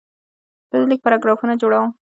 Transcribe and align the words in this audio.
زه 0.69 0.75
د 0.81 0.83
لیک 0.89 0.99
پاراګرافونه 1.05 1.53
جوړوم. 1.61 1.89